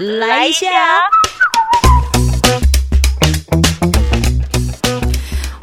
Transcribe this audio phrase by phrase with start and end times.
[0.00, 0.66] 来一下。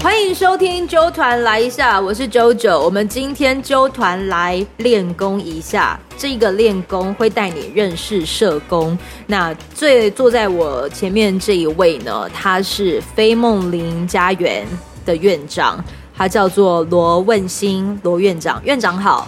[0.03, 2.79] 欢迎收听纠团来一下，我是九九。
[2.79, 8.95] 我们今天纠团来练功一下，这个练功会带你认识社工。
[9.25, 14.67] 那最坐在我前面这一位呢，他是飞梦林家园
[15.03, 15.83] 的院长，
[16.15, 18.61] 他叫做罗问新罗院长。
[18.63, 19.27] 院长好，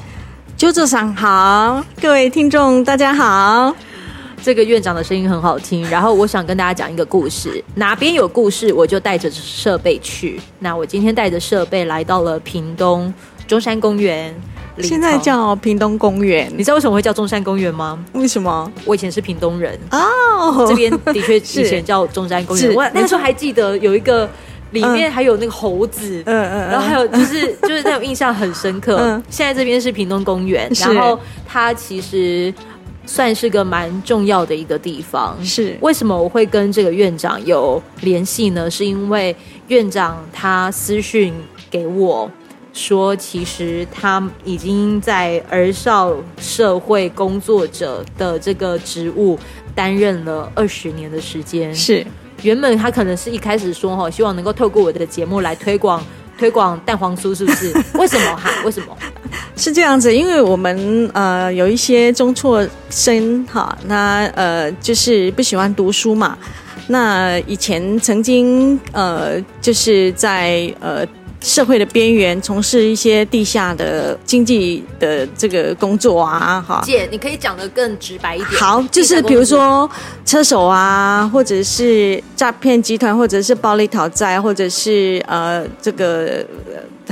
[0.56, 3.76] 九九上好，各位听众大家好。
[4.44, 7.64] 这个院长的声音很好听，然后我想跟大家讲一个故事。
[7.76, 10.40] 哪边有故事，我就带着设备去。
[10.60, 13.14] 那我今天带着设备来到了屏东
[13.48, 14.34] 中山公园，
[14.80, 16.52] 现在叫屏东公园。
[16.56, 18.00] 你知道为什么会叫中山公园吗？
[18.14, 18.72] 为什么？
[18.86, 22.74] 我以前是屏东人哦，这边的确 以前叫中山公园。
[22.74, 24.30] 我那时候还记得有一个
[24.72, 29.22] 里面还有那个猴子，嗯嗯，然后还有就是就是那种印象很深刻。
[29.30, 32.54] 现在这边是屏东公园，然后它其实。
[33.10, 35.36] 算是个蛮重要的一个地方。
[35.44, 38.70] 是为什么我会跟这个院长有联系呢？
[38.70, 39.36] 是因为
[39.68, 41.34] 院长他私讯
[41.72, 42.30] 给我
[42.72, 49.38] 说，其实他已经在儿少社会工作者的这个职务
[49.74, 51.74] 担任了二十年的时间。
[51.74, 52.06] 是
[52.44, 56.02] 原本他可能是一开始说哈，希望能够透过我的节目来推广。
[56.40, 57.72] 推广蛋黄酥是不是？
[57.96, 58.50] 为什么哈？
[58.64, 58.98] 为什么？
[59.58, 66.38] 是这样子，因为我们呃有一些中辍生哈，那呃就是不喜欢读书嘛。
[66.88, 71.06] 那以前曾经呃就是在呃。
[71.42, 76.82] 社会的边缘，从事一些地下的经济的这个工作啊，哈。
[76.84, 78.60] 姐，你可以讲的更直白一点。
[78.60, 79.90] 好，就是比如说
[80.26, 86.46] 车手啊，或者是诈骗集团，或者是暴力讨债，或者是呃这个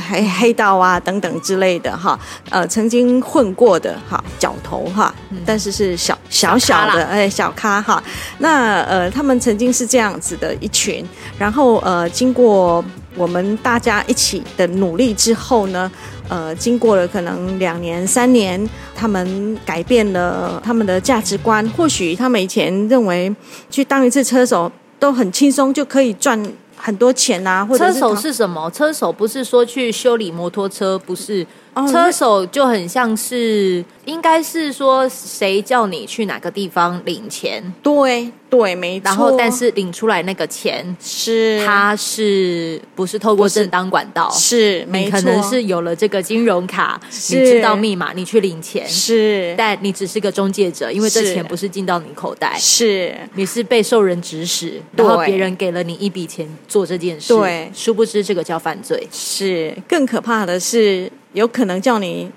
[0.01, 2.19] 黑 黑道啊等等之类的哈。
[2.49, 5.13] 呃，曾经混过的哈，角头哈，
[5.45, 8.01] 但是是小小小的哎小咖哈。
[8.39, 12.83] 那呃，他们曾经是这样子的一群，然后呃，经过。
[13.15, 15.91] 我们大家一起的努力之后呢，
[16.29, 18.63] 呃，经过了可能两年、三年，
[18.95, 21.67] 他们改变了他们的价值观。
[21.69, 23.35] 或许他们以前认为
[23.71, 26.39] 去当一次车手都很轻松，就可以赚
[26.77, 27.65] 很多钱啊。
[27.65, 28.69] 或者车手是什么？
[28.71, 31.45] 车手不是说去修理摩托车，不是。
[31.91, 37.71] 车手就很像是，应该是说谁叫你去哪个地方领钱？
[37.83, 39.05] 对对，没错。
[39.05, 44.29] 然后，但是领出来那个钱是，他是不是透过正当管道？
[44.31, 45.11] 是，没错。
[45.11, 59.07] 可能是有了这个金融卡，你知道密码，你去领钱是，但你只是个中介者，因为这钱不是进到你口袋，是，你是被受人指使，然后别人给了你一笔钱做这件事，对，殊不知这个叫犯罪。
[59.11, 61.11] 是，更可怕的是。
[61.33, 62.31] 有可能叫你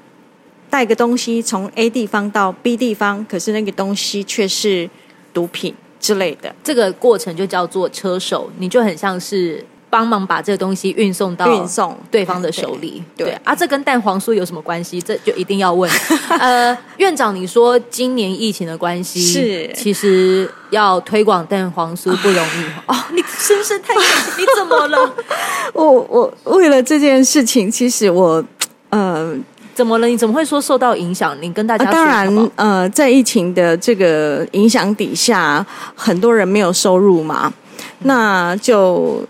[0.69, 4.91] 带个东西从 A 地方到 B 地方，可是那个东西却是
[5.33, 6.53] 毒品之类的。
[6.65, 13.03] 这个过程就叫做车手，你就很像是帮忙把这个东西运送到运送对方的手里。
[13.17, 15.01] 对啊，这跟蛋黄酥有什么关系？
[15.01, 15.91] 这就一定要问。
[16.41, 22.97] 呃，院长，你说今年疫情的关系是，其实要推广蛋黄酥不容易 哦。
[23.13, 23.95] 你深深太
[24.39, 25.15] 你怎么了？
[25.75, 28.45] 我我为了这件事情，其实我。
[28.91, 29.37] 呃，
[29.75, 30.07] 怎么了？
[30.07, 31.37] 你怎么会说受到影响？
[31.41, 35.65] 你跟大家当然，呃，在疫情的这个影响底下，
[35.95, 37.53] 很多人没有收入嘛，
[38.01, 39.25] 那就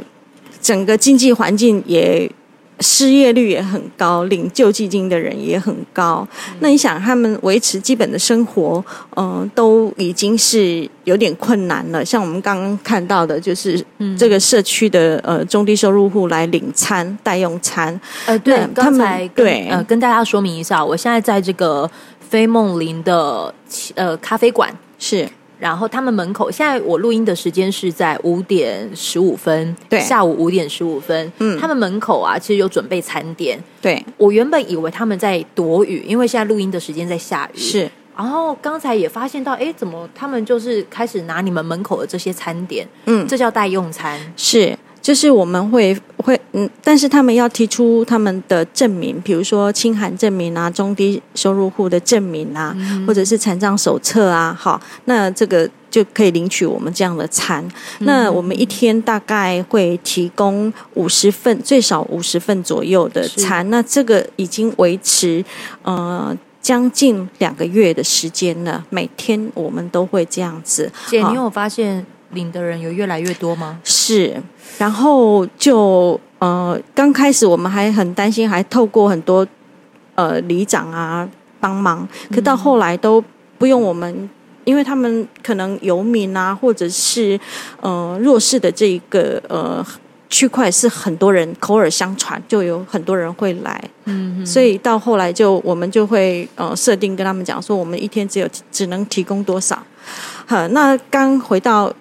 [0.60, 2.30] 整个经济环境也。
[2.80, 6.26] 失业率也很高，领救济金的人也很高。
[6.60, 8.82] 那你想，他们维持基本的生活，
[9.16, 12.04] 嗯，都已经是有点困难了。
[12.04, 13.84] 像我们刚刚看到的，就是
[14.18, 17.98] 这个社区的呃中低收入户来领餐代用餐。
[18.26, 21.90] 呃，对，刚才对呃跟大家说明一下，我现在在这个
[22.20, 23.54] 飞梦林的
[23.94, 25.28] 呃咖啡馆是。
[25.60, 31.30] 然后他们门口，现在我录音的时间是在五点十五分，对，下午五点十五分。
[31.38, 33.62] 嗯，他们门口啊，其实有准备餐点。
[33.82, 37.58] 对，我原本以为他们在躲雨，因为现在录音的时间在下雨。
[37.58, 42.88] 是，然后刚才也发现到，哎，怎么他们就是开始拿你们门口的这些餐点？
[43.04, 44.18] 嗯，这叫代用餐。
[44.36, 44.76] 是。
[45.02, 52.76] 就是我们会会嗯，但是他们要提出他们的证明，比如说清寒证明啊、中低收入户的证明啊，
[53.06, 57.66] 或者是残障手册啊，好，那这个就可以领取我们这样的餐。
[58.00, 63.68] 那我们一天大概会提供五十份，最少五十份左右的餐。
[63.70, 65.44] 那这个已经维持
[65.82, 70.90] 呃将近两个月的时间了，每天我们都会这样子。
[71.06, 73.80] 姐，你有发现领的人有越来越多吗？
[73.84, 74.42] 是。
[74.78, 79.46] 然后就呃，刚开始我们还很担心，还透过很多
[80.14, 81.28] 呃里长啊
[81.60, 83.22] 帮忙，可到后来都
[83.58, 84.28] 不用我们
[84.64, 87.38] 因为他们可能游民啊，或者是
[87.80, 89.84] 呃弱势的这一个呃
[90.28, 99.82] 区块是很多人口耳相传，就有很多人会来，嗯，所以到后来就我们就会呃设定跟他们讲说，我们一天只有只能提供多少。
[100.46, 101.92] 好，那刚回到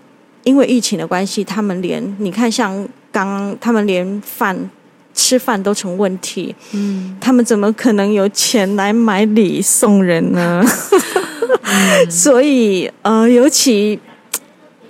[0.43, 4.69] 因为疫情的关系，他们连你看像刚他们连饭。
[5.15, 10.63] 吃饭都成问题，嗯，他们怎么可能有钱来买礼送人呢？
[12.09, 13.99] 所以，呃，尤其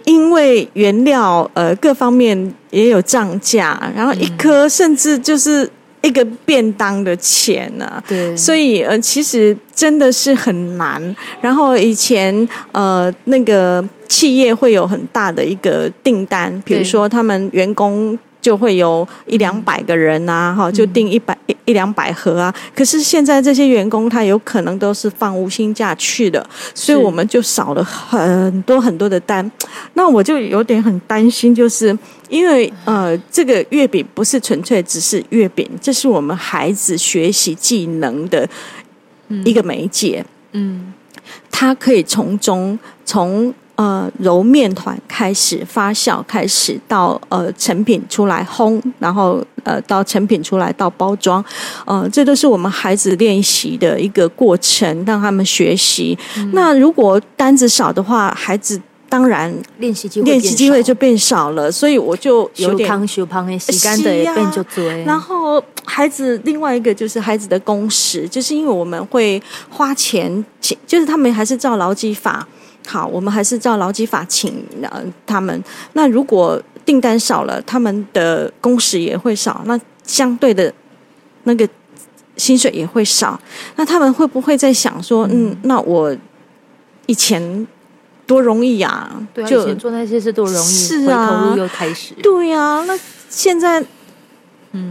[0.06, 5.68] 因为原料，呃，各方面也有涨价，然后一颗甚至就是
[6.02, 8.02] 一个便当的钱呢。
[8.08, 11.16] 对，所以，呃，其实真的是很难。
[11.42, 18.18] 然后以前，呃，那个企业会有很大的一个订单，比如说他们员工。
[18.42, 21.38] 就会有一两百个人呐，哈，就订一百
[21.70, 22.54] 一一两百盒啊。
[22.76, 26.44] 可是现在这些员工他有可能都是放无薪假去的，
[26.74, 29.50] 所以我们就少了很多很多的单。
[29.94, 38.50] 那我就有点很担心，就是因为呃，这个月饼不是纯粹只是月饼，这是我们孩子学习技能的
[39.46, 40.26] 一个媒介。
[40.54, 40.94] 嗯，
[41.52, 43.54] 他可以从中从。
[43.80, 51.42] 呃，揉面团开始发酵，开始到呃成品出来烘，然后呃到成品出来到包装，
[51.86, 56.18] 呃，这都是我们孩子练习的一个过程，让他们学习。
[56.52, 65.06] 那如果单子少的话，孩子当然练习机会练习机会就变少了，所以我就有点修修胖的洗干的变就追。
[65.06, 70.44] 然后孩子另外一个就是孩子的工时，就是因为我们会花钱，
[70.86, 72.46] 就是他们还是照劳基法。
[72.90, 75.64] 好，我们还是照劳基法请呃他们。
[75.94, 80.74] 那如果订单少了，他们的工时也会少，那相对的，
[81.44, 81.70] 那个
[82.36, 83.40] 薪水也会少。
[83.76, 86.18] 那他们会不会在想说，嗯，那我
[87.06, 87.68] 以前
[88.26, 89.08] 多容易呀？
[89.36, 92.16] 对，以前做那些事多容易，是啊，投入又开始。
[92.24, 92.98] 对呀，那
[93.30, 93.80] 现在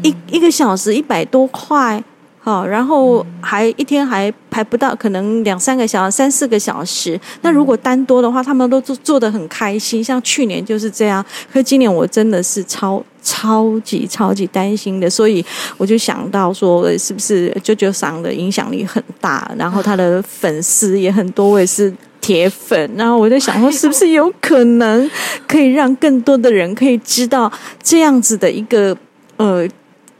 [0.05, 2.05] 一一个小时一百多块。
[2.45, 7.21] 哦，然后还一天还排不到，可能两三个小时、三四个小时。
[7.43, 10.03] 那如果单多的话，他们都做做的很开心。
[10.03, 15.45] 像去年就是这样，可今年我真的是超超级超级担心的，所以
[15.77, 21.93] 我就想到说，是不是舅舅桑的影响力很大，然后他的粉丝也很多，我也是
[22.23, 22.91] 铁粉。
[22.97, 25.11] 然后我在想说，是不是有可能
[25.47, 27.53] 可以让更多的人可以知道
[27.83, 28.97] 这样子的一个
[29.37, 29.69] 呃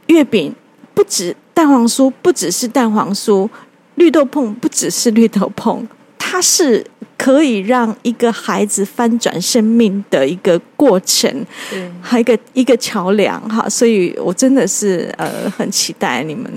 [0.07, 0.53] 月饼，
[0.93, 1.35] 不止。
[1.59, 3.49] 蛋黄酥不只是蛋黄酥，
[3.95, 5.85] 绿豆碰不只是绿豆碰，
[6.17, 6.85] 它是。
[7.19, 11.29] 可以让一个孩子翻转生命的一个过程，
[11.69, 16.49] 对，还有一个一个桥梁哈，所以我真的是呃很期待你们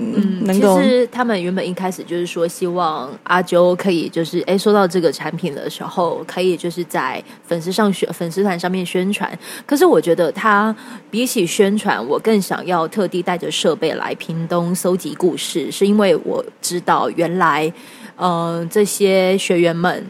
[0.45, 0.81] 能够。
[0.81, 9.37] 其实他们原本一开始就是说，希望阿周可以就是哎，说到这个产品的时候，可以就是在粉丝上宣粉丝团上面宣传。
[9.65, 10.73] 可是我觉得他
[11.11, 17.69] 比起宣传，我更想要特地带着设备来屏东搜集故事，是因为我知道原来
[18.15, 20.05] 呃这些学员们。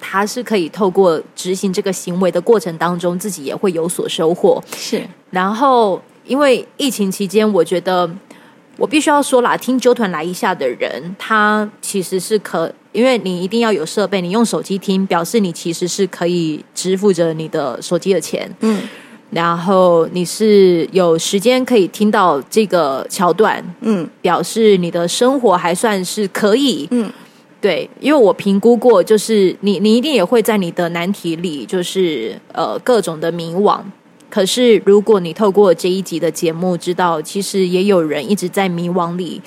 [0.00, 4.62] 他是可以透过执行这个行为的过程当中，自己也会有所收获。
[4.76, 8.08] 是，然后因为疫情期间，我觉得
[8.76, 18.50] 我必须要说啦，听纠团来一下的人，他其实是可，因为你一定要有设备，你用手机听，表示你其实是可以支付着你的手机的钱。
[18.60, 18.82] 嗯，
[19.30, 27.12] 然后你是有时间可以听到这个桥段，嗯，表示你的生活还算是可以，嗯。
[27.60, 33.78] 对，因为我评估过，就是你，你一定也会在你的难题里，就是呃各种的迷惘。
[34.30, 39.42] 可是如果你透过这一集的节目，知道其实也有人一直在迷惘里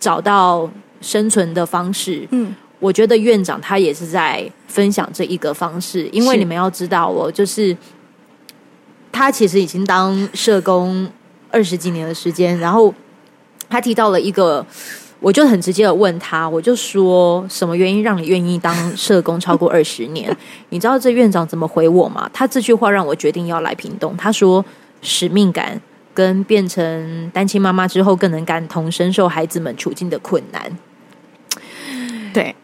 [0.00, 0.68] 找到
[1.00, 2.26] 生存的方式。
[2.32, 7.76] 嗯，我觉得院长他也是在分享这一个方式，因为你们要知道，我就是
[9.12, 11.08] 他其实已经当社工
[11.48, 12.92] 二十几年的时间，然后
[13.68, 14.66] 他提到了一个。
[15.20, 20.34] 我就很直接的问他，我就说什么原因让你愿意当社工超过二十年？
[20.70, 22.28] 你知道这院长怎么回我吗？
[22.32, 24.16] 他这句话让我决定要来屏东。
[24.16, 24.64] 他说
[25.02, 25.78] 使命感
[26.14, 30.78] 跟变成单亲妈妈之后更能感同身受孩子们处境的困难。
[32.32, 32.56] 对，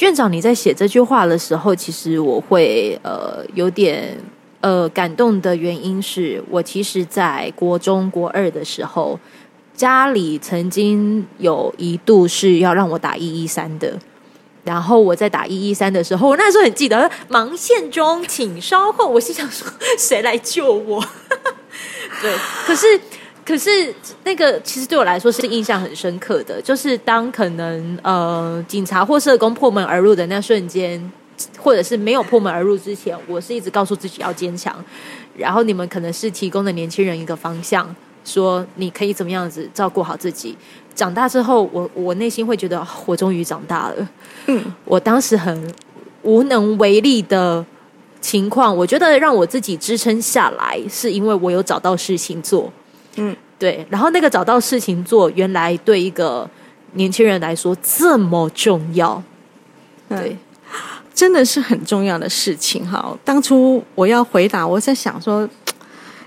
[0.00, 4.18] 院长你在写这句话的时候，其实我会呃有点
[4.60, 9.16] 呃感动的原因是我其实，在国中国二的时候。
[9.80, 13.98] 家里曾经有一度是要让我打一一三的，
[14.62, 19.08] 然后我在打一一三的时候，我那时候很记得忙线中，请稍后。
[19.08, 21.02] 我心想说，谁来救我？
[22.20, 23.00] 对，可是
[23.42, 23.94] 可是
[24.24, 31.10] 那个其实对我来说是印象很深刻的，就是当可能呃警察或社工破门而入的那瞬间，
[31.58, 34.84] 或者是没有破门而入之前，我是一直告诉自己要坚强。
[35.38, 40.56] 然后你们可能是提供的年轻人一个方向，说你可以怎么样子照顾好自己。
[40.94, 44.08] 长大之后，我我内心会觉得我终于长大了。
[44.46, 45.74] 嗯，我当时很
[46.22, 47.64] 无能为力的
[48.20, 52.70] 情况，我觉得让我自己支撑下来，是因为我有找到事情做。
[53.16, 53.86] 嗯，对。
[53.88, 56.48] 然后那个找到事情做，原来对一个
[56.94, 59.22] 年轻人来说这么重要。
[60.08, 60.36] 对。
[61.12, 63.14] 真的是很重要的事情哈！
[63.22, 65.46] 当初我要回答，我在想说，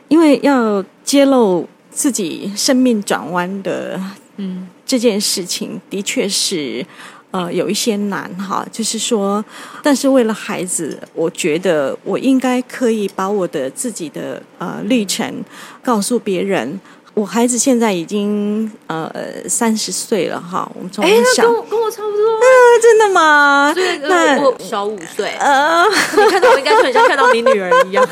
[0.08, 4.00] 因为要揭露自己生命转弯的，
[4.38, 6.86] 嗯，这件事情的确是
[7.32, 8.66] 呃有一些难哈。
[8.72, 9.44] 就是说，
[9.82, 15.44] 但是为了孩子，我觉得我应该可以把我的自己的呃历程
[15.84, 16.80] 告诉别人。
[17.16, 22.40] 我孩子现在已经呃三十岁了哈，我们从小跟我跟我差不多，
[22.82, 23.74] 真的吗？
[24.03, 25.84] 那我小五岁，呃，
[26.15, 28.08] 你看到我应该就很像看到你女儿一样，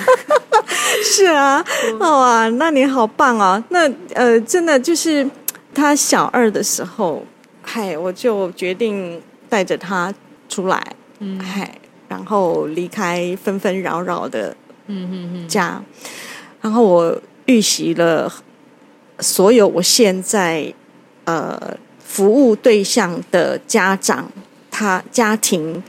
[1.04, 1.64] 是啊，
[2.00, 3.64] 哇，那你好棒啊！
[3.70, 5.28] 那呃，真的就是
[5.74, 7.26] 他小二的时候，
[7.62, 10.14] 嗨，我就决定带着他
[10.50, 10.82] 出来，
[11.20, 11.76] 嗯，嗨，
[12.08, 14.56] 然后离开纷纷扰扰的
[14.88, 15.82] 嗯嗯嗯家，
[16.62, 18.32] 然后我预习了。
[19.20, 20.74] 所有我现在
[21.26, 24.28] 呃服务对象的家长，
[24.72, 25.84] 他家庭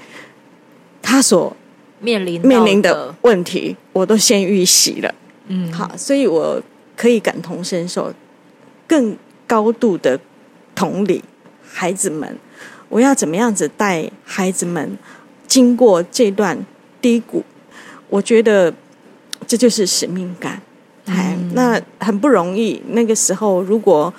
[1.00, 1.56] 他所
[2.00, 5.14] 面临面临的问题，我都先预习了。
[5.46, 6.60] 嗯，好，所以我
[6.96, 8.12] 可以感同身受，
[8.86, 10.18] 更高度的
[10.74, 11.22] 同理
[11.62, 12.36] 孩子们，
[12.88, 14.98] 我要怎么样子带孩子们
[15.46, 16.58] 经过这段
[17.00, 17.44] 低谷？
[18.08, 18.72] 我觉得
[19.46, 20.60] 这就是使命感。
[21.06, 22.80] 哎，那很不容易。
[22.88, 24.12] 那个时候，如果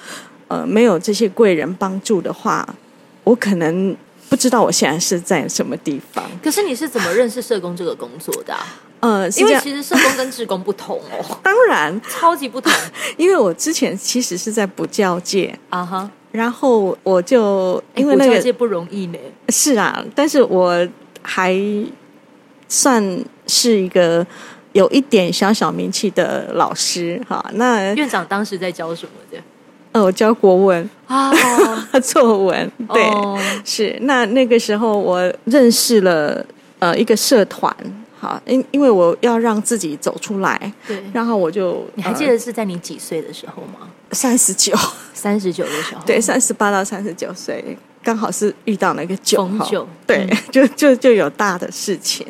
[0.48, 2.68] 呃没有这些贵人帮助的话，
[3.24, 3.96] 我可能
[4.34, 6.26] 不知道我现在是在什么地方。
[6.44, 8.58] 可是你是怎么认识社工这个工作的？
[9.00, 12.74] 呃，因为其实社工跟志工不同哦， 当然超级不同。
[13.16, 19.20] 因为我之前其实是在补教界啊哈，然后我就因为那个界不容易呢。
[19.50, 20.88] 是啊，但是我
[21.22, 21.56] 还
[22.68, 24.26] 算是一个。
[24.74, 29.38] 有一点小小名气的老师哈，那院长当时在教什么的？
[29.94, 31.32] 呃，我教国文啊，
[32.04, 33.04] 作文对，
[33.64, 36.46] 是那那个时候我认识了
[36.80, 37.74] 呃一个社团，
[38.20, 43.88] 好，因因为我要让自己走出来，对，然后我就你还记得是在你几岁的时候吗？
[44.12, 44.76] 三十九，
[45.14, 47.78] 三十九的时候， 对，三十八到三十九岁。
[48.04, 52.28] 刚好是遇到那个酒，酒对， 就就就有大的事情。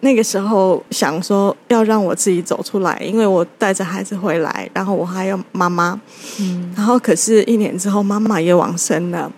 [0.00, 5.98] 那个时候想说要让我自己走出来，因为我带着孩子回来，然后我还有妈妈，
[6.40, 9.30] 嗯，然后可是一年之后妈妈也往生了。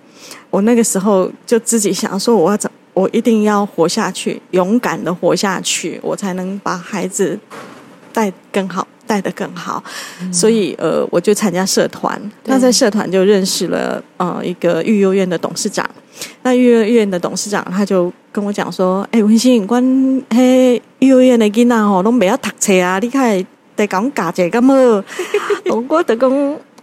[0.50, 7.38] 我那个时候就自己想说，我要怎，我一定要活下去，勇敢的活下去，我才能把孩子
[8.12, 8.88] 带更好。
[9.08, 9.82] 带的更好，
[10.30, 12.20] 所以呃，我就参加社团。
[12.44, 15.88] 那在社团就认识了呃一个育幼院的董事长。
[16.42, 19.82] 那育幼院的董事长他就跟我讲说：“哎，文心，关
[20.30, 22.98] 嘿育幼院的囡仔吼，拢未要读册啊！
[22.98, 25.04] 你看得讲价钱咁好。
[25.88, 26.30] 我得讲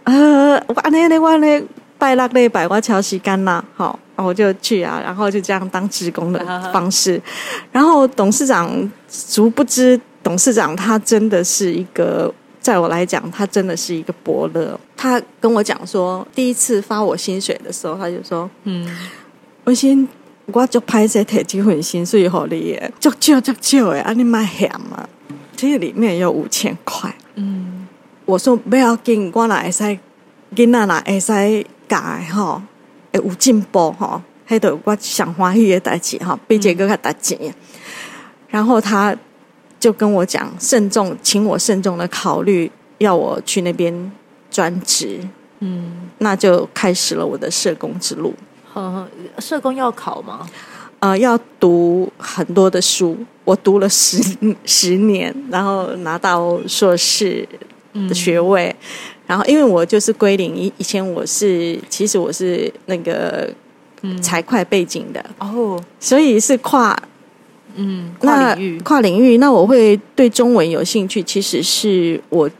[0.04, 1.62] 呃，我安尼咧，我咧
[1.96, 6.40] 拜六礼拜我超时间啦，好，我就去啊，然后就这样当职工的
[6.72, 7.20] 方式。
[7.70, 14.76] 然后董事长殊不知。”董事长他真的是一个，在我来讲，他真的是一个伯乐。
[14.96, 18.84] 他跟我讲说，第一次发我薪水的时候，他就说：“嗯，
[19.62, 20.08] 我先
[20.46, 25.08] 我就拍这台几份薪水好你耶，足少足少诶，啊你买险嘛？
[25.56, 27.14] 其实里面有五千块。
[27.36, 27.86] 嗯，
[28.24, 29.84] 我说不要紧，我哪会使
[30.56, 32.60] 囡仔哪会使改吼，
[33.12, 37.54] 会有进步吼，迄度我想欢喜的代志哈，比这个较值钱。
[38.48, 39.16] 然后他。
[39.86, 44.10] 就跟我讲，慎重，请我慎重的考虑，要我去那边
[44.50, 45.20] 专职。
[45.60, 48.34] 嗯，那就开始了我的社工之路。
[48.74, 49.06] 呵，
[49.38, 50.44] 社工要考吗？
[50.98, 54.20] 呃，要读很多的书，我读了十
[54.64, 57.48] 十年，然后拿到硕士
[58.08, 58.74] 的学位。
[59.28, 63.48] 然后，因为我就是归零，以以前我是，其实我是那个
[64.20, 67.00] 财会背景的哦，所以是跨。
[67.76, 69.38] 嗯，跨领域，跨领域。
[69.38, 72.50] 那我会对中文有兴趣，其实是我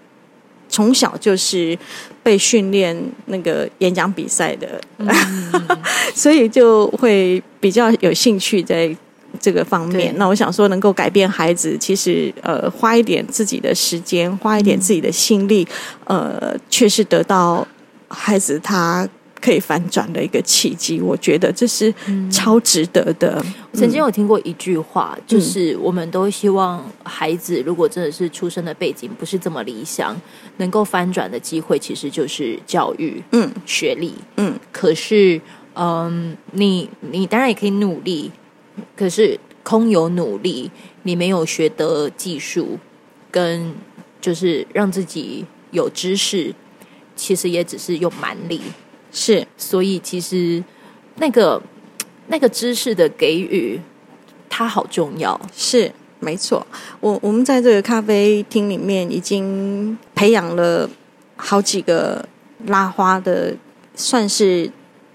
[0.69, 1.77] 从小就是
[2.23, 2.97] 被训练
[3.27, 4.81] 那个演讲比赛的，
[6.15, 8.95] 所以就会比较有兴趣在
[9.41, 10.13] 这个方面。
[10.17, 15.67] 那我想说，能够改变孩子，其实呃，花一点自己的时间，花一点自己的心力，
[16.05, 17.67] 呃，却是得到
[18.09, 19.09] 孩子他
[19.41, 21.93] 可以反转的一个契机，我觉得这是
[22.31, 23.45] 超值得的。
[23.71, 30.19] 我曾经有听过一句话，就是我们都希望孩子如果真的是出生的背景不是这么理想，
[30.57, 34.59] 能够翻转的机会其实就是教育，嗯学历，嗯。
[34.73, 35.41] 可是，
[35.75, 38.31] 嗯，你你当然也可以努力，
[38.97, 40.71] 可是空有努力，
[41.03, 42.79] 你没有学得技术，
[43.31, 43.75] 跟
[44.21, 46.55] 就是让自己有知识，
[47.15, 48.61] 其实也只是用蛮力。
[49.19, 50.63] 是，所以其实
[51.15, 51.61] 那个
[52.27, 53.81] 那个知识的给予，
[54.51, 55.41] 它好重要。
[55.57, 56.67] 是，没错。
[57.01, 60.87] 我我们在这个咖啡厅里面已经培养了
[61.35, 62.29] 好几个
[62.67, 63.55] 拉花的，
[63.95, 64.71] 算是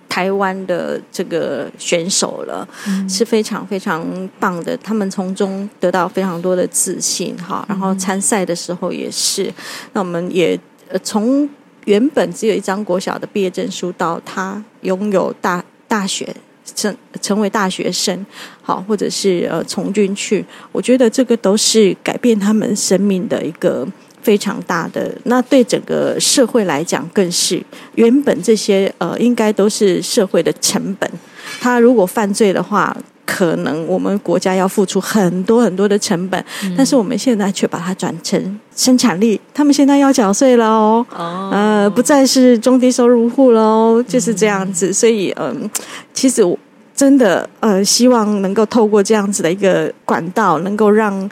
[0.09, 2.67] 台湾的这个选手了，
[3.07, 4.75] 是非常非常棒的。
[4.77, 7.63] 他们从中得到非常多的自信，哈。
[7.69, 9.53] 然后参赛的时候也是，
[9.93, 11.47] 那我们也呃从。
[11.85, 16.35] 原本只有一张国小的毕业证书，到他拥有大大学
[16.75, 18.25] 成成为大学生，
[18.61, 23.87] 好，或者是呃从军去，我觉得这个都是改变他们生命的一个
[24.21, 25.15] 非常大的。
[25.23, 27.63] 那对整个社会来讲，更是
[27.95, 31.11] 原本这些呃应该都是社会的成本。
[31.59, 32.95] 他如果犯罪的话。
[33.25, 36.43] 可能我们国家要付出很多很多的成本，
[36.75, 39.39] 但是我们现在却把它转成生产力。
[39.53, 41.05] 他们现在要缴税了哦，
[41.51, 44.91] 呃，不再是中低收入户喽，就是这样子。
[44.91, 45.69] 所以，嗯，
[46.13, 46.57] 其实我
[46.95, 51.29] 真的呃，希望能够透过这样子的一个管道，能够让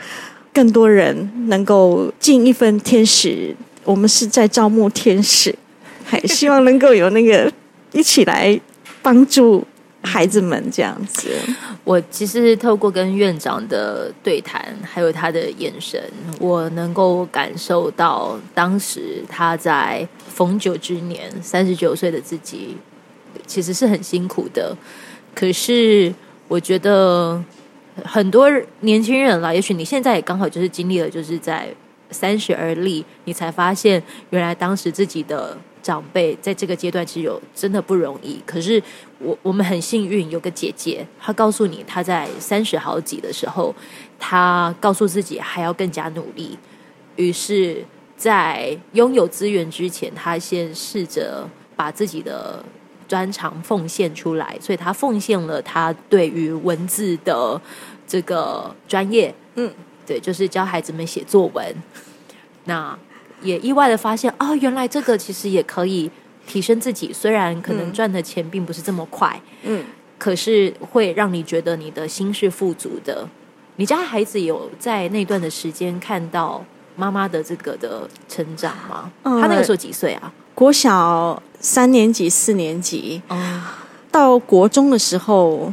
[0.53, 3.55] 更多人能够尽一份天使。
[3.83, 5.53] 我们是在招募天使，
[6.05, 7.51] 还希望能够有那个
[7.91, 8.59] 一起来
[9.01, 9.65] 帮助。
[10.01, 11.29] 孩子们这样子，
[11.83, 16.01] 我其实透过跟院长的对谈，还有他的眼神，
[16.39, 22.77] 我能够感受到当时他在逢九之年，三十九岁的自己，
[23.45, 24.75] 其实是很辛苦的。
[25.35, 26.13] 可是
[26.47, 27.43] 我觉得
[28.03, 31.67] 很多年轻人啦，也许你现在也刚好就是经历了，就是在
[32.09, 35.57] 三十而立，你才发现原来当时自己的。
[35.81, 38.81] 长辈在这个阶段其实有真的不容易，可是
[39.19, 43.73] 我我们很幸运有个姐姐，她告诉你她在三十好几的时候，
[44.19, 46.57] 她告诉自己还要更加努力，
[47.15, 47.85] 于是，
[48.17, 52.63] 在拥有资源之前，她先试着把自己的
[53.07, 57.59] 专长奉献出来，所以她奉献了她对于文字的
[58.05, 59.73] 这个专业，嗯，
[60.05, 61.75] 对，就是教孩子们写作文，
[62.65, 62.97] 那。
[63.41, 66.09] 也意外的发现，哦，原来这个其实也可以
[66.47, 67.11] 提升自己。
[67.13, 69.83] 虽然可能赚的钱并不是这么快，嗯，
[70.17, 73.27] 可是会让你觉得你的心是富足的。
[73.77, 76.63] 你家孩子有在那段的时间看到
[76.95, 79.11] 妈妈的这个的成长吗？
[79.23, 80.33] 他那个时候几岁啊？
[80.53, 83.61] 国小三年级、四年级，哦，
[84.11, 85.71] 到国中的时候，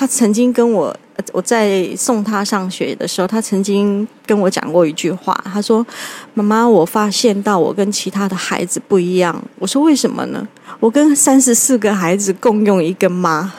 [0.00, 0.96] 他曾经跟我。
[1.34, 5.38] 我在送他上学的时候，他曾经跟我讲过一句话。
[5.44, 5.86] 他说
[6.32, 10.48] ：“妈妈，我发现到我跟其他的孩子不一样。”我说：“为什么呢？”
[10.80, 13.52] 我跟三十四个孩子共用一个妈。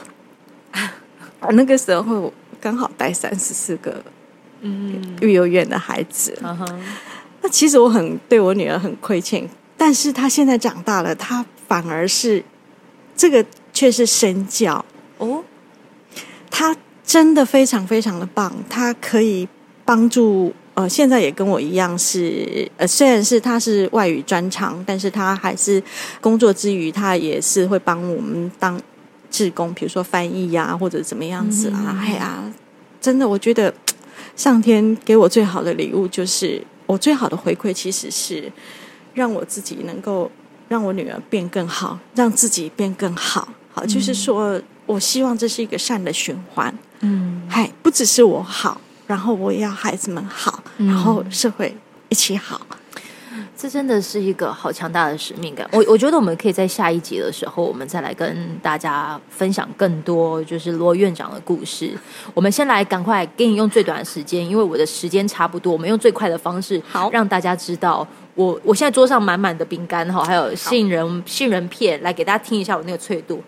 [1.53, 4.03] 那个时候刚好带三十四个
[4.61, 6.35] 嗯育幼院的孩子。
[7.43, 12.43] 那其实我很对我女儿很亏欠，但是她现在长大了，她反而是
[13.15, 14.83] 这个却是身教
[15.19, 15.43] 哦，
[16.51, 16.75] 她。
[17.03, 19.45] 真的非常非常的棒，他可以
[19.83, 25.83] 帮助呃，现在也跟我一样是呃，虽然是他是外语专长，但是他还是
[26.21, 28.79] 工作之余，他也是会帮我们当
[29.29, 31.97] 志工，比如说翻译呀，或者怎么样子啊。
[31.99, 32.41] 哎呀，
[33.01, 33.73] 真的，我觉得
[34.37, 38.49] 上天给我最好的礼物，就是我最好的回馈，其实是
[39.13, 40.31] 让我自己能够
[40.69, 43.49] 让我女儿变更好，让自己变更好。
[43.73, 44.61] 好，就是说
[44.91, 46.73] 我希望这是一个善的循环。
[46.99, 51.75] 嗯，嗨，不只是我好，然后我也要孩子们好，然后社会
[52.09, 52.61] 一起好。
[53.55, 55.67] 这真的是一个好强大的使命感。
[55.71, 61.93] 我我觉得我们可以在下一集的时候，我们再来跟大家分享更多，就是罗院长的故事。
[62.33, 73.43] 我们先来赶快给你用最短的时间，因为我的时间差不多，我们用最快的方式，好让大家知道我我现在桌上满满的饼干哈，还有杏仁杏仁片，来给大家听一下我那个脆度。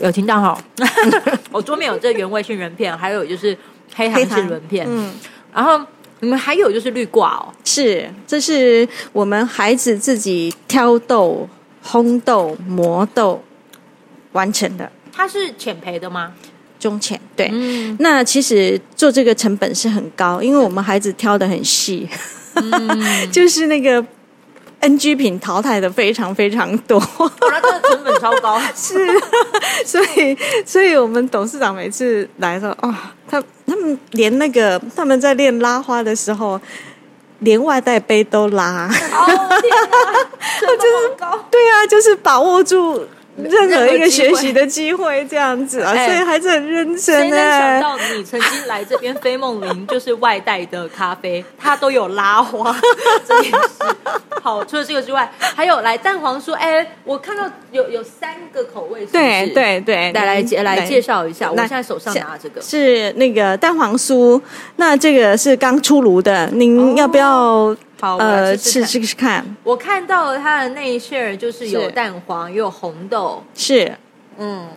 [0.00, 0.64] 有听到哈？
[1.52, 3.56] 我桌面有这原味杏仁片，还有就是
[3.94, 4.86] 黑糖杏仁片。
[4.88, 5.12] 嗯，
[5.54, 5.80] 然后
[6.20, 11.48] 你们还有就是绿挂哦，是，这是我们孩子自己挑豆、
[11.84, 13.42] 烘豆、磨豆
[14.32, 14.90] 完成的。
[15.12, 16.32] 它是浅培的吗？
[16.78, 17.50] 中浅，对。
[17.52, 22.08] 嗯，那其实做这个成本是很高，因为我们孩子挑的很细，
[23.30, 24.02] 就是那个
[24.80, 26.98] NG 品淘汰的非常非常多，
[27.90, 28.58] 成本超高。
[28.74, 29.06] 是，
[29.84, 32.94] 所以所以我们董事长每次来的时候，哦，
[33.28, 36.60] 他他们连那个他们在练拉花的时候，
[37.40, 39.26] 连外带杯都拉，哦
[39.60, 40.18] 天哪，
[40.58, 41.44] 成本好高。
[41.50, 43.06] 对啊，就是把握住。
[43.44, 47.80] 任何一个学习的机会，这样子啊，哎所以还是很认谁真能想哎。
[47.80, 52.74] 到你曾经来这边飞梦林就是外带的咖啡，它都有拉花
[53.26, 53.96] 这件事。
[54.42, 56.52] 好，除了这个之外，还有来蛋黄酥。
[56.54, 61.50] 哎，我看到有有三个口味是不是，对对对，来来介来介绍一下。
[61.50, 64.40] 我来现在手上拿这个，是那个蛋黄酥，
[64.76, 68.86] 那这个是刚出炉的，您要不要、好，呃试试看。
[68.86, 69.56] 试试试看？
[69.62, 73.92] 我看到了它的内馅儿就是有蛋黄，也有红豆，是
[74.38, 74.70] 嗯，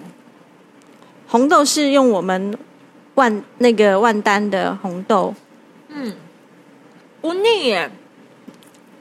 [1.28, 2.58] 红豆是用我们
[3.16, 5.34] 万那个万丹的红豆，
[5.88, 6.14] 嗯，
[7.22, 7.90] 不腻耶。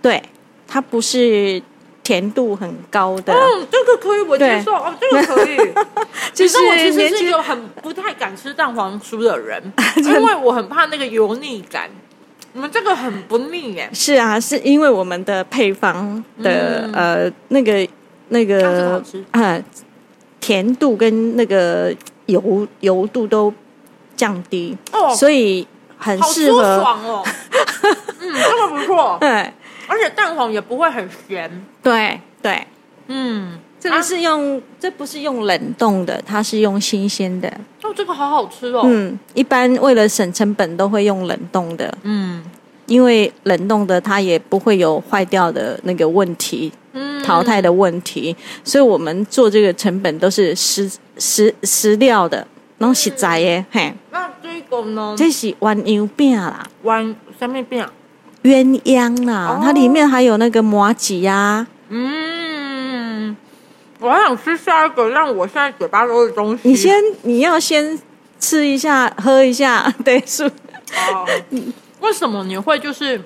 [0.00, 0.22] 对，
[0.68, 1.62] 它不是
[2.02, 5.56] 甜度很高的，嗯，这个可以，我接对受哦，这个可以。
[6.34, 9.60] 就其实我其实是一个很不太敢吃蛋黄酥的人，
[9.96, 11.90] 因为我很怕那个油腻感。
[12.54, 16.92] 你们这个很不腻耶，是啊，是因为我们的配方的、嗯。
[16.92, 17.88] 呃那个
[18.28, 19.24] 那个吃。
[19.32, 19.62] 呃
[20.40, 21.94] 甜度跟那个
[22.26, 23.52] 油油度都
[24.16, 26.80] 降低，哦，所以很适合。
[26.80, 27.22] 爽哦。
[28.20, 29.52] 嗯，这个不错，对。
[29.86, 31.64] 而且蛋黄也不会很咸。
[31.82, 32.66] 对对，
[33.08, 37.48] 嗯，这个是用、这不是用冷冻的，它是用新鲜的。
[37.82, 38.82] 哦，这个好好吃哦。
[38.84, 42.44] 嗯，一般为了省成本都会用冷冻的，嗯
[42.86, 46.72] 因为冷冻的它也不会有坏掉的那个问题。
[46.92, 52.46] 嗯淘汰的问题，所以我们做这个成本都是实实实料的，
[52.78, 55.14] 拢实在的，嘿，那这个呢？
[55.16, 57.86] 这是鸳鸯饼啦，弯下面变。
[58.42, 62.41] 鸳鸯啦，哦它里面还有那个麻吉呀，嗯，
[64.02, 66.68] 我还想吃下一个让我现在嘴巴都是东西。
[66.68, 67.98] 你先你要先
[68.40, 71.26] 吃一下，喝一下， 对，是哦，
[72.00, 73.22] 为什么你会就是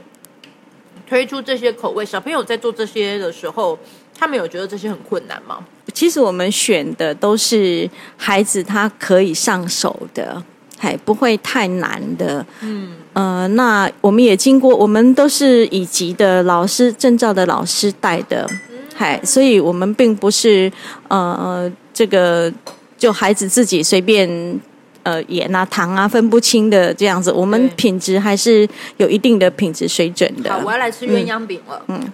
[1.09, 2.05] 推出这些口味？
[2.05, 3.79] 小朋友在做这些的时候，
[4.19, 5.61] 他们有觉得这些很困难吗？
[5.95, 10.43] 其实我们选的都是孩子他可以上手的，
[10.79, 12.45] 还不会太难的。
[12.61, 18.47] 嗯，呃，那我们也经过，我们都是乙级的老师证照的老师带的，
[18.97, 20.73] 嗨，所以我们并不是
[21.09, 22.53] 呃这个
[22.97, 24.61] 就孩子自己随便。
[25.07, 30.53] 呃，盐啊、糖啊分不清的这样子，我们品质还是有一定的品质水准的。
[30.53, 31.81] 好，我要来吃鸳鸯饼了。
[31.87, 32.13] 嗯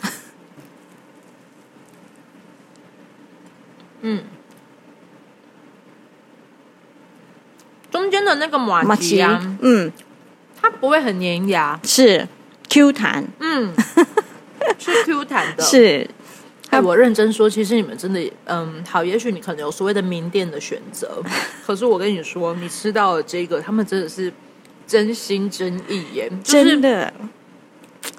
[4.02, 4.22] 嗯
[7.90, 9.90] 中间的那个马马吉吉啊，嗯，
[10.60, 12.28] 它不会很粘牙，是
[12.68, 13.72] Q 弹，嗯，
[14.78, 15.62] 是 Q 弹的。
[15.62, 16.10] 是
[16.72, 21.22] 哎，我认真说，其实你们真的，嗯，好，也许你可能有所谓的名店的选择，
[21.66, 24.32] 可是我跟你说，你吃到的这个，他们真的是
[24.86, 27.12] 真心真意耶，就是真的。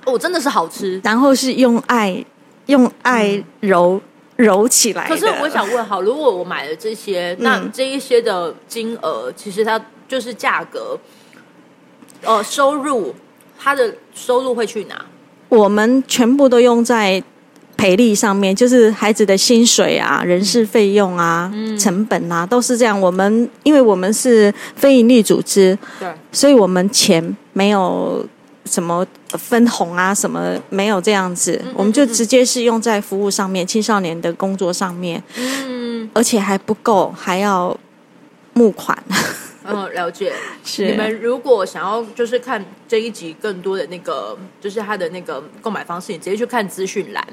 [0.05, 1.01] 哦，真的是好吃。
[1.03, 2.23] 然后是用爱
[2.67, 3.99] 用爱揉、
[4.35, 5.07] 揉起来。
[5.07, 10.95] 可是我想问，好，如果我买了这些，那嗯这一些的金额，其实它就是价格，
[12.21, 13.15] 呃，收入，
[13.57, 15.05] 它的收入会去哪？
[15.49, 17.23] 我们全部都用在
[17.83, 21.77] 赔率上面，就是孩子的薪水啊、人事费用啊、嗯。
[21.77, 22.97] 成本啊，都是这样。
[22.97, 28.25] 我们因为我们是非营利组织，对，所以我们钱没有
[28.63, 36.09] 什么分红啊，什么没有这样子，嗯我们就直接是用在服务上面、青少年的工作上面，嗯。
[36.13, 37.77] 而且还不够，还要
[38.53, 38.97] 募款。
[39.65, 40.33] 嗯，了解。
[40.63, 47.25] 是你们如果想要就是看这一集更多的那个，就是它的那个购买方式，你直接去看资讯栏。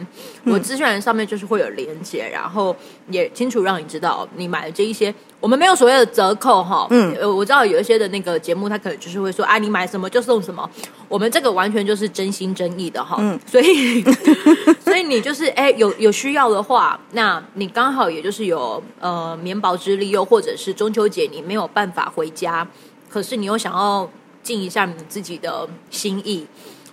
[0.45, 2.75] 我资讯栏上面就是会有连接，然后
[3.09, 6.87] 也清楚让你知道你买的这一些，我们没有所谓的折扣哈。
[6.91, 10.69] 嗯呃，我知道有一些的那个节目，他可能就是会说啊，你买什么就送什么。
[11.09, 13.17] 我们这个完全就是真心真意的哈。
[13.19, 14.03] 嗯所以
[14.85, 22.69] 所以你就是哎、有有需要的话，那你刚好也就是有呃绵薄之力，又或者是中秋节你没有办法回家，
[23.09, 24.09] 可是你又想要
[24.43, 26.47] 尽一下你自己的心意，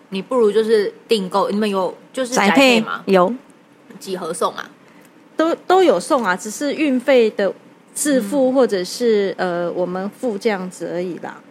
[0.10, 3.04] 你不如就是订购，你们有就是宅配吗？
[3.06, 3.34] 有
[4.00, 4.70] 几盒送啊？
[5.36, 7.54] 都都有送啊，只是运费的
[7.94, 11.42] 自嗯付或者是、呃我们付这样子而已啦。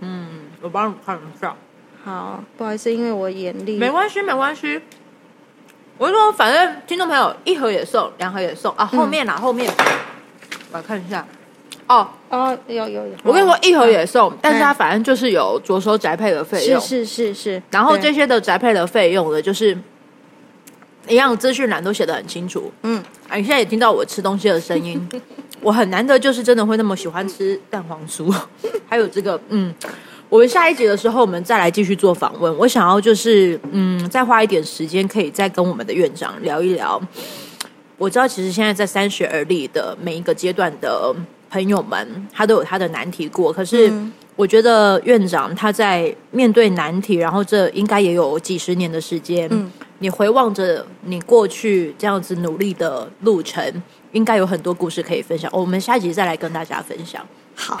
[0.00, 1.56] 嗯，我帮你看一下，
[2.04, 4.80] 好，不好意思，因为我眼力没关系，没关系。
[5.96, 8.84] 我就说，反正听众朋友一盒也送，两盒也送啊。
[8.84, 9.72] 后面啦，后面
[10.72, 11.24] 我来看一下。
[11.86, 19.76] 哦，哦，有有有，我跟你说，一盒也送，但是它嗯反正就是有着收宅配的费用，是是是是，然后这些的宅配的费用呢，就是
[21.08, 22.72] 一样资讯栏都写的很清楚。
[22.82, 25.06] 嗯，啊，你现在也听到我吃东西的声音，
[25.60, 28.34] 我很难得就是真的会那么喜欢吃蛋黄酥，
[28.88, 29.74] 还有这个，嗯，
[30.30, 32.56] 我们下一集的时候，我们再来继续做访问。
[32.56, 36.98] 我想要就是，嗯，再花一点时间，可以再跟我们的院长聊一聊。
[37.98, 41.14] 我知道，其实现在在三十而立的每一个阶段的
[41.54, 43.52] 朋友们，他都有他的难题过。
[43.52, 43.92] 可是，
[44.34, 49.48] 我觉得院长他在面对难题，然后这应该也有几十年的时间。
[49.52, 53.62] 嗯，你回望着你过去这样子努力的路程，
[54.10, 55.48] 应该有很多故事可以分享。
[55.54, 57.24] 我们下一集再来跟大家分享。
[57.54, 57.80] 好。